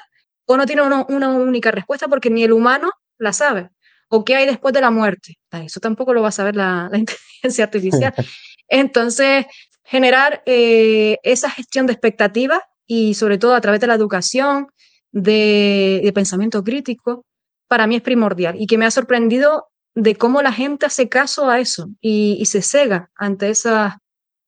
[0.52, 3.70] o no tiene una, una única respuesta porque ni el humano la sabe.
[4.08, 5.38] O qué hay después de la muerte.
[5.52, 8.14] Eso tampoco lo va a saber la, la inteligencia artificial.
[8.68, 9.46] Entonces,
[9.84, 14.68] generar eh, esa gestión de expectativas y sobre todo a través de la educación,
[15.12, 17.24] de, de pensamiento crítico,
[17.68, 21.50] para mí es primordial y que me ha sorprendido de cómo la gente hace caso
[21.50, 23.94] a eso y, y se cega ante esas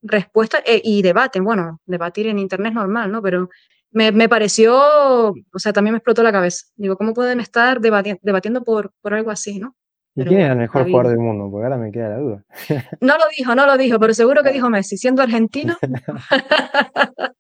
[0.02, 1.44] respuestas eh, y debaten.
[1.44, 3.22] Bueno, debatir en Internet es normal, ¿no?
[3.22, 3.48] Pero
[3.94, 6.66] me, me, pareció, o sea, también me explotó la cabeza.
[6.76, 9.74] Digo, ¿cómo pueden estar debati debatiendo por, por algo así, ¿no?
[10.16, 11.50] ¿Y quién es el mejor jugador del mundo?
[11.50, 12.44] Porque ahora me queda la duda.
[13.00, 15.76] No lo dijo, no lo dijo, pero seguro que dijo Messi, siendo argentino.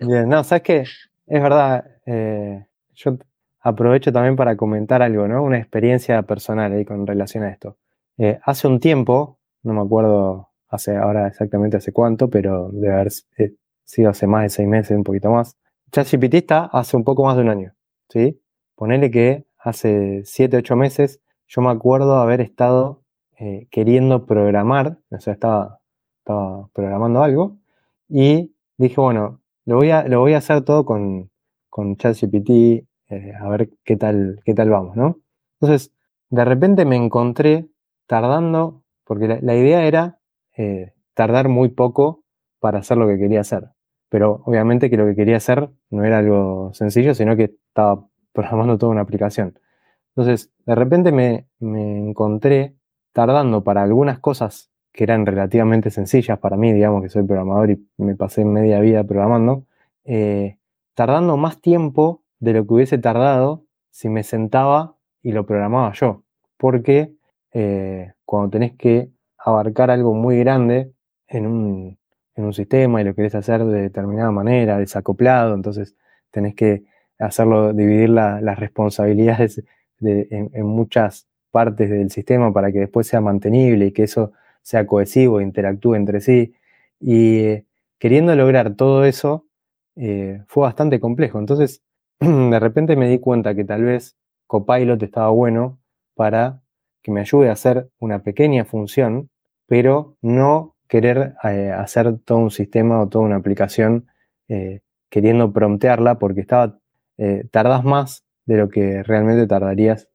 [0.00, 3.18] Bien, no, sabes que es verdad, eh, yo
[3.60, 5.42] aprovecho también para comentar algo, ¿no?
[5.42, 7.76] Una experiencia personal ahí con relación a esto.
[8.16, 13.08] Eh, hace un tiempo, no me acuerdo hace ahora exactamente hace cuánto, pero debe haber
[13.38, 13.52] eh,
[13.88, 15.56] sido hace más de seis meses, un poquito más.
[15.92, 17.74] ChatGPT está hace un poco más de un año,
[18.08, 18.40] ¿sí?
[18.76, 23.02] Ponele que hace siete, ocho meses yo me acuerdo haber estado
[23.70, 25.80] queriendo programar, o sea, estaba,
[26.24, 27.56] programando algo
[28.08, 31.30] y dije, bueno, lo voy a, hacer todo con,
[31.70, 35.20] con ChatGPT, eh, a ver qué tal, qué tal vamos, ¿no?
[35.60, 35.94] Entonces,
[36.28, 37.68] de repente me encontré
[38.06, 40.18] tardando, porque la, idea era
[40.56, 42.24] eh, tardar muy poco
[42.60, 43.70] para hacer lo que quería hacer.
[44.08, 48.78] Pero obviamente que lo que quería hacer no era algo sencillo, sino que estaba programando
[48.78, 49.58] toda una aplicación.
[50.16, 52.74] Entonces, de repente me, me encontré
[53.12, 57.86] tardando para algunas cosas que eran relativamente sencillas para mí, digamos que soy programador y
[57.98, 59.64] me pasé media vida programando,
[60.04, 60.58] eh,
[60.94, 66.24] tardando más tiempo de lo que hubiese tardado si me sentaba y lo programaba yo.
[66.56, 67.12] Porque
[67.52, 70.92] eh, cuando tenés que abarcar algo muy grande
[71.28, 71.97] en un,
[72.38, 75.96] en un, sistema y lo querés hacer de determinada manera, desacoplado, entonces
[76.30, 76.84] tenés que
[77.18, 79.62] hacerlo, dividir las responsabilidades
[80.00, 85.40] en, muchas partes del sistema para que después sea mantenible y que eso sea cohesivo,
[85.40, 86.54] interactúe entre sí.
[87.00, 87.64] Y eh,
[87.98, 89.46] queriendo lograr todo eso,
[89.96, 91.38] eh, fue bastante complejo.
[91.38, 91.82] Entonces,
[92.20, 95.78] de repente me di cuenta que tal vez Copilot estaba bueno
[96.14, 96.62] para
[97.02, 99.30] que me ayude a hacer una pequeña función,
[99.66, 104.06] pero no querer eh, hacer todo un sistema o toda una aplicación
[105.10, 106.78] queriendo promptearla porque estaba,
[107.50, 110.08] tardas más de lo que realmente tardarías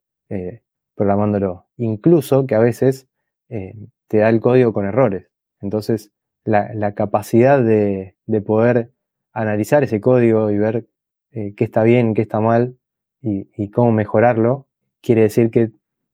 [0.96, 1.66] programándolo.
[1.76, 3.06] Incluso que a veces
[3.48, 5.30] te da el código con errores.
[5.60, 6.10] Entonces,
[6.44, 8.92] la, capacidad de, poder
[9.32, 10.86] analizar ese código y ver
[11.32, 12.76] eh, qué está bien, qué está mal
[13.20, 14.66] y, cómo mejorarlo,
[15.00, 15.70] quiere decir que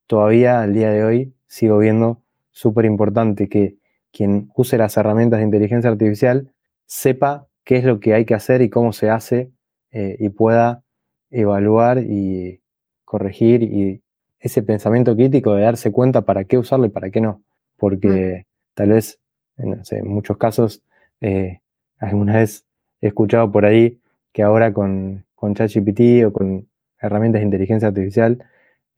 [0.07, 3.77] todavía al día de hoy sigo viendo súper importante que
[4.13, 6.53] quien use las herramientas de inteligencia artificial
[6.87, 9.51] sepa qué es lo que hay que hacer y cómo se hace
[9.93, 10.83] eh, y pueda
[11.31, 12.61] evaluar y
[13.05, 14.03] corregir y
[14.41, 17.43] ese pensamiento crítico de darse cuenta para qué usarlo y para qué no.
[17.77, 19.21] Porque tal vez,
[19.59, 20.83] en, muchos casos,
[21.21, 21.61] eh,
[21.99, 22.65] alguna vez
[23.01, 24.01] he escuchado por ahí
[24.33, 26.69] que ahora con, con ChatGPT o con
[27.01, 28.45] herramientas de inteligencia artificial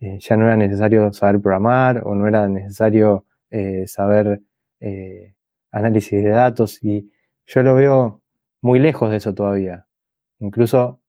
[0.01, 4.41] eh, ya no era necesario saber programar o no era necesario eh, saber
[5.71, 7.11] análisis de datos y
[7.47, 8.23] yo lo veo
[8.61, 9.87] muy lejos de eso todavía.
[10.39, 11.01] Incluso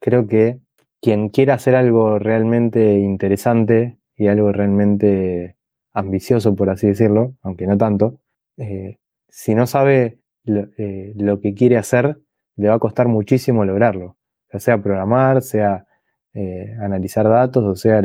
[0.00, 0.60] creo que
[1.00, 5.56] quien quiera hacer algo realmente interesante y algo realmente
[5.92, 8.20] ambicioso, por así decirlo, aunque no tanto,
[8.56, 12.18] eh, si no sabe eh, lo, que quiere hacer,
[12.56, 14.16] le va a costar muchísimo lograrlo,
[14.52, 15.86] ya sea programar, sea
[16.34, 18.02] eh, analizar datos, o sea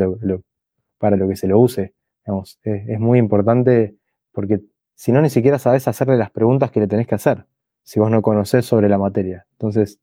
[0.98, 1.94] para lo que se lo use.
[2.64, 3.96] es, muy importante
[4.32, 4.60] porque
[4.94, 7.46] si no, ni siquiera sabes hacerle las preguntas que le tenés que hacer,
[7.82, 9.46] si vos no conocés sobre la materia.
[9.52, 9.98] Entonces,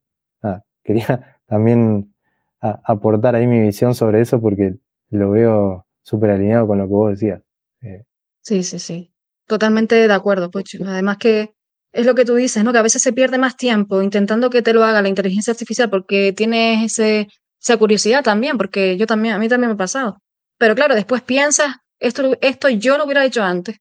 [0.82, 2.14] quería también
[2.60, 4.76] aportar ahí mi visión sobre eso porque
[5.10, 7.42] lo veo súper alineado con lo que vos decías.
[7.82, 8.04] Eh,
[8.42, 9.12] sí, sí, sí.
[9.46, 10.78] Totalmente de acuerdo, Pocho.
[10.86, 11.54] Además que
[11.92, 12.72] es lo que tú dices, ¿no?
[12.72, 15.90] Que a veces se pierde más tiempo intentando que te lo haga la inteligencia artificial
[15.90, 17.28] porque tienes ese,
[17.60, 20.18] esa curiosidad también, porque yo también, a mí también me ha pasado.
[20.58, 23.78] Pero claro, después piensas, esto, esto yo lo hubiera hecho antes,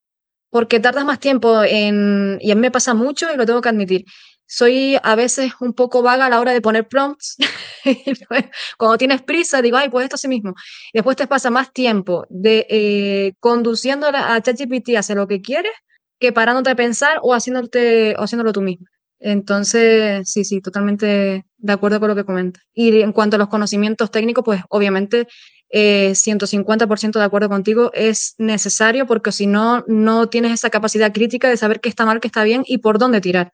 [0.50, 3.70] porque tardas más tiempo en, y a mí me pasa mucho y lo tengo que
[3.70, 4.06] admitir,
[4.52, 7.38] soy a veces un poco vaga a la hora de poner prompts.
[8.80, 10.56] Cuando tienes prisa, digo, ay, pues esto sí mismo.
[10.92, 15.72] después te pasa más tiempo de eh, conduciendo a ChatGPT hacia lo que quieres
[16.20, 18.88] que parándote a pensar o, haciéndote, o haciéndolo tú mismo.
[19.20, 22.64] Entonces, sí, sí, totalmente de acuerdo con lo que comentas.
[22.74, 25.28] Y en cuanto a los conocimientos técnicos, pues obviamente
[25.70, 31.50] eh, 150% de acuerdo contigo, es necesario porque si no, no tienes esa capacidad crítica
[31.50, 33.54] de saber qué está mal, qué está bien y por dónde tirar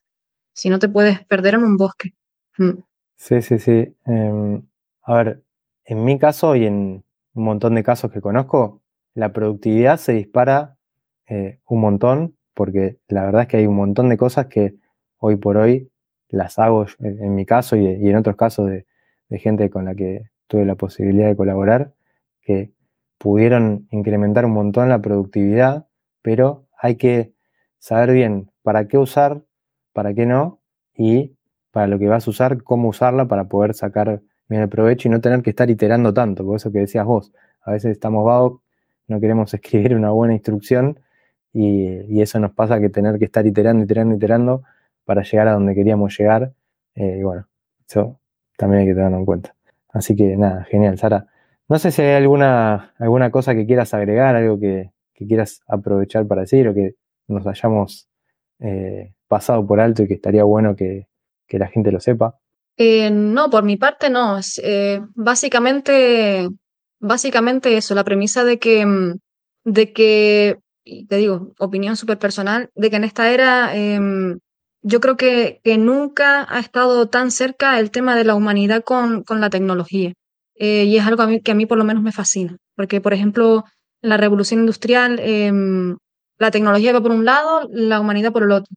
[0.54, 2.14] si no te puedes perder en un bosque.
[2.58, 2.80] Mm.
[3.18, 3.96] Sí, sí, sí.
[4.06, 4.62] Em,
[5.04, 5.44] a ver,
[5.86, 7.04] en mi caso y en
[7.34, 8.82] un montón de casos que conozco,
[9.14, 10.78] la productividad se dispara
[11.28, 14.76] eh, un montón, porque la verdad es que hay un montón de cosas que
[15.18, 15.92] hoy por hoy
[16.30, 18.86] las hago en, mi caso y, en otros casos de,
[19.30, 21.94] de, gente con la que tuve la posibilidad de colaborar,
[22.46, 22.72] que
[23.18, 25.88] pudieron incrementar un montón la productividad,
[26.22, 27.34] pero hay que
[27.80, 29.42] saber bien para qué usar
[29.96, 30.60] para qué no,
[30.94, 31.38] y
[31.72, 35.12] para lo que vas a usar, cómo usarla para poder sacar bien el provecho y
[35.12, 37.32] no tener que estar iterando tanto, por eso que decías vos,
[37.62, 38.60] a veces estamos vagos,
[39.08, 41.00] no queremos escribir una buena instrucción
[41.54, 44.64] y, eso nos pasa que tener que estar iterando, iterando, iterando
[45.06, 46.52] para llegar a donde queríamos llegar
[46.94, 47.48] y bueno,
[47.88, 48.20] eso
[48.58, 49.56] también hay que tenerlo en cuenta.
[49.94, 51.28] Así que nada, genial, Sara.
[51.68, 56.42] No sé si hay alguna, alguna cosa que quieras agregar, algo que, quieras aprovechar para
[56.42, 56.96] decir o que
[57.28, 58.10] nos hayamos
[59.28, 61.08] pasado por alto y que estaría bueno que,
[61.50, 62.36] la gente lo sepa.
[62.78, 64.40] no, por mi parte no.
[65.16, 66.50] básicamente,
[67.00, 69.20] básicamente eso, la premisa de que, mm,
[69.64, 70.60] de que
[71.08, 74.40] te digo, opinión súper personal, de que en esta era em,
[74.84, 79.24] yo creo que, que, nunca ha estado tan cerca el tema de la humanidad con,
[79.24, 80.14] con la tecnología.
[80.56, 83.66] Eh, y es algo que a mí por lo menos me fascina, porque por ejemplo,
[84.02, 85.98] en la revolución industrial, em,
[86.38, 88.74] la tecnología va por un lado, la humanidad por el otro.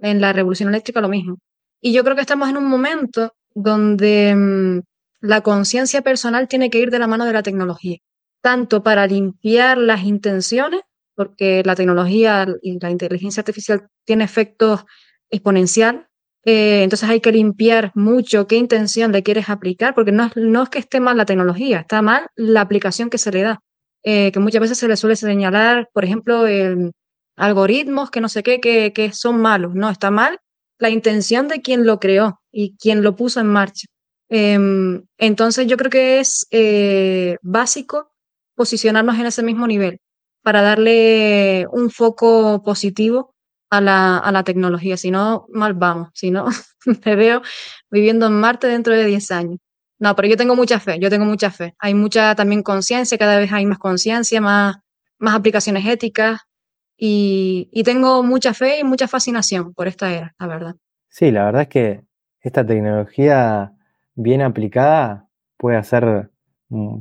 [0.00, 1.38] En la revolución eléctrica lo mismo.
[1.80, 4.82] Y yo creo que estamos en un momento donde em,
[5.20, 7.98] la conciencia personal tiene que ir de la mano de la tecnología,
[8.42, 10.82] tanto para limpiar las intenciones
[11.14, 14.84] porque la tecnología y la inteligencia artificial tiene efectos
[15.30, 16.08] exponencial.
[16.44, 20.68] Eh, entonces hay que limpiar mucho qué intención le quieres aplicar, porque no, no es
[20.68, 23.60] que esté mal la tecnología, está mal la aplicación que se le da.
[24.04, 26.44] Eh, que muchas veces se le suele señalar, por ejemplo,
[27.36, 29.74] algoritmos que no sé qué, que, que son malos.
[29.74, 30.38] No, está mal
[30.78, 33.86] la intención de quien lo creó y quien lo puso en marcha.
[34.28, 38.10] Em, entonces yo creo que es eh, básico
[38.56, 40.00] posicionarnos en ese mismo nivel
[40.42, 43.31] para darle un foco positivo
[43.72, 44.98] a la, a la tecnología.
[44.98, 46.10] Si no, mal vamos.
[46.12, 46.46] Si no,
[47.06, 47.40] me veo
[47.90, 49.58] viviendo en Marte dentro de 10 años.
[49.98, 51.74] No, pero yo tengo mucha fe, yo tengo mucha fe.
[51.78, 54.76] Hay mucha también conciencia, cada vez hay más conciencia, más,
[55.18, 56.40] más aplicaciones éticas
[56.96, 60.74] y, y, tengo mucha fe y mucha fascinación por esta era, la verdad.
[61.08, 62.04] Sí, la verdad es que
[62.40, 63.72] esta tecnología
[64.14, 66.30] bien aplicada puede ser,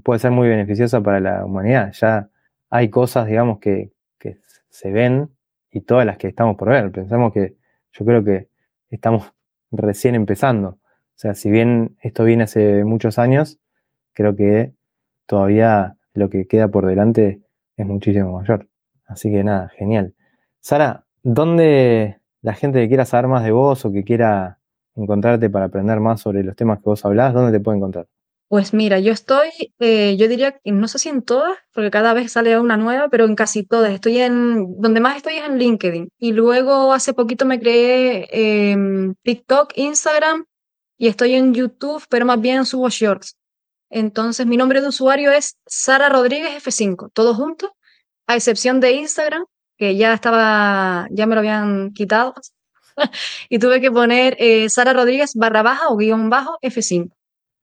[0.04, 1.92] puede ser muy beneficiosa para la humanidad.
[1.94, 2.30] Ya
[2.70, 3.92] hay cosas, digamos, que,
[4.70, 5.30] se ven
[5.72, 6.92] y todas las que estamos por ver.
[6.92, 7.56] Pensamos que
[7.94, 8.50] yo creo que
[8.90, 9.32] estamos
[9.72, 10.70] recién empezando.
[10.70, 13.60] O sea, si bien esto viene hace muchos años,
[14.14, 14.74] creo que
[15.26, 17.42] todavía lo que queda por delante
[17.78, 18.68] es muchísimo mayor.
[19.06, 20.14] Así que nada, genial.
[20.60, 24.60] Sara, ¿dónde la gente que quiera saber más de vos o que quiera
[24.96, 28.08] encontrarte para aprender más sobre los temas que vos hablás, dónde te puede encontrar?
[28.52, 29.50] Pues mira, yo estoy,
[29.80, 33.24] eh, yo diría, no sé si en todas, porque cada vez sale una nueva, pero
[33.24, 33.94] en casi todas.
[33.94, 36.10] Estoy en, donde más estoy es en LinkedIn.
[36.18, 38.28] Y luego hace poquito me creé
[38.74, 40.44] em, TikTok, Instagram
[40.98, 43.38] y estoy en YouTube, pero más bien subo shorts.
[43.90, 47.74] Entonces mi nombre de usuario es Sara Rodríguez F5, todo junto,
[48.28, 49.46] a excepción de Instagram,
[49.78, 52.34] que ya estaba, ya me lo habían quitado.
[53.50, 57.12] y tuve que poner eh, Sara Rodríguez barra baja o guion bajo F5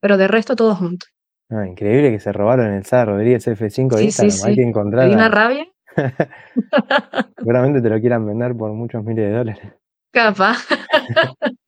[0.00, 1.06] pero de resto todo junto.
[1.50, 5.06] Ah, increíble que se robaron el Sara Rodríguez F5 de sí, Sí, Hay que encontrar.
[5.06, 5.66] ¿Hay una rabia?
[7.38, 9.72] Seguramente te lo quieran vender por muchos miles de dólares.
[10.12, 10.58] Capaz.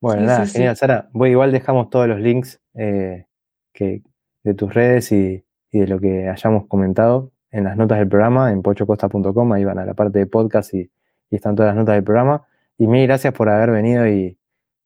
[0.00, 1.08] bueno, nada, genial, Sara.
[1.12, 3.26] Voy, igual dejamos todos los links eh,
[3.72, 4.02] que,
[4.44, 8.62] de tus redes y, de lo que hayamos comentado en las notas del programa, en
[8.62, 9.52] pochocosta.com.
[9.52, 10.90] Ahí van a la parte de podcast y,
[11.28, 12.46] están todas las notas del programa.
[12.78, 14.38] Y mil gracias por haber venido y,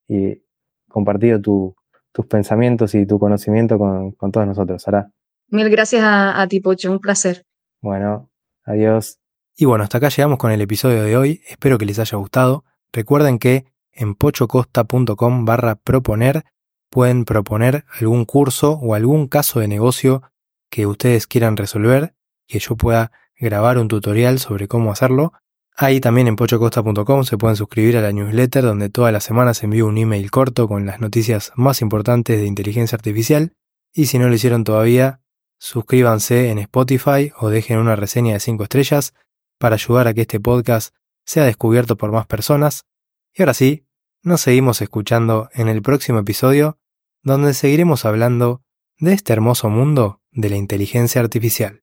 [0.09, 0.43] y
[0.89, 1.77] compartido tu,
[2.13, 5.11] tus pensamientos y tu conocimiento con, todos nosotros, Sara.
[5.49, 7.45] Mil gracias a, a ti, Pocho, un placer.
[7.81, 8.31] Bueno,
[8.65, 9.19] adiós.
[9.57, 11.43] Y bueno, hasta acá llegamos con el episodio de hoy.
[11.49, 12.65] Espero que les haya gustado.
[12.93, 16.45] Recuerden que en pochocosta.com barra proponer
[16.91, 20.23] pueden proponer algún curso o algún caso de negocio
[20.71, 22.15] que ustedes quieran resolver,
[22.47, 25.33] que yo pueda grabar un tutorial sobre cómo hacerlo
[25.77, 29.87] Ahí también en pochocosta.com se pueden suscribir a la newsletter donde todas las semanas envío
[29.87, 33.53] un email corto con las noticias más importantes de inteligencia artificial.
[33.93, 35.21] Y si no lo hicieron todavía,
[35.59, 39.15] suscríbanse en Spotify o dejen una reseña de 5 estrellas
[39.59, 40.95] para ayudar a que este podcast
[41.25, 42.87] sea descubierto por más personas.
[43.35, 43.87] Y ahora sí,
[44.23, 46.79] nos seguimos escuchando en el próximo episodio
[47.23, 48.63] donde seguiremos hablando
[48.99, 51.83] de este hermoso mundo de la inteligencia artificial.